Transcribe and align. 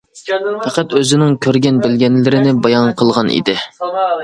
پەقەت 0.63 0.95
ئۆزىنىڭ 0.99 1.35
كۆرگەن 1.47 1.77
بىلگەنلىرىنى 1.85 2.57
بايان 2.65 2.91
قىلغان 3.03 3.33
ئىدى. 3.37 3.59